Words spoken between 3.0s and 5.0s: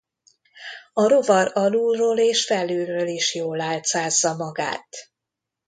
is jól álcázza magát.